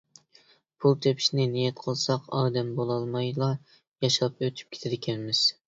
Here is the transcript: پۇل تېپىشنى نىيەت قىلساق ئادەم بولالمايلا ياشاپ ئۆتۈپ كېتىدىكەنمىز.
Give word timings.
پۇل 0.85 0.95
تېپىشنى 1.05 1.45
نىيەت 1.51 1.83
قىلساق 1.83 2.25
ئادەم 2.39 2.73
بولالمايلا 2.81 3.53
ياشاپ 4.07 4.45
ئۆتۈپ 4.47 4.75
كېتىدىكەنمىز. 4.77 5.47